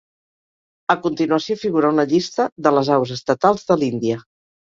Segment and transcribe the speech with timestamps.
[0.93, 4.19] A continuació figura una llista de les aus estatals de l'Índia.